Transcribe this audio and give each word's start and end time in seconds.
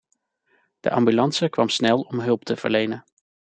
De 0.79 0.91
ambulance 0.91 1.49
kwam 1.49 1.69
snel 1.69 1.99
om 2.01 2.19
hulp 2.19 2.43
te 2.43 2.55
verlenen. 2.55 3.03